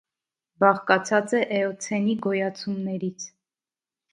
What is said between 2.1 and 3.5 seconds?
գոյացումներից։